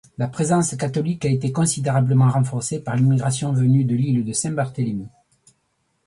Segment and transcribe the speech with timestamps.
[0.17, 5.07] La présence catholique a été considérablement renforcée par l'immigration venue de l'île de Saint-Barthélémy.